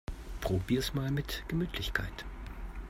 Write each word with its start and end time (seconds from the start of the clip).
Probier's 0.39 0.95
mal 0.95 1.11
mit 1.11 1.43
Gemütlichkeit! 1.47 2.25